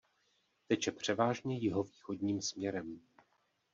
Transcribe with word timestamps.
Teče 0.67 0.91
převážně 0.91 1.57
jihovýchodním 1.57 2.41
směrem. 2.41 2.99